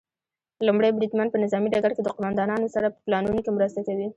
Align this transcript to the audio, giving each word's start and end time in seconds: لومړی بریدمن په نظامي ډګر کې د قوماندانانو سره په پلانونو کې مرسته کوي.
لومړی 0.67 0.89
بریدمن 0.97 1.27
په 1.31 1.37
نظامي 1.43 1.67
ډګر 1.73 1.91
کې 1.95 2.01
د 2.03 2.09
قوماندانانو 2.15 2.67
سره 2.75 2.87
په 2.93 2.99
پلانونو 3.05 3.39
کې 3.43 3.51
مرسته 3.57 3.79
کوي. 3.87 4.07